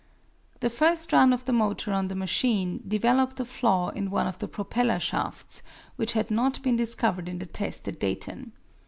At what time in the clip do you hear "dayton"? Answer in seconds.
7.99-8.53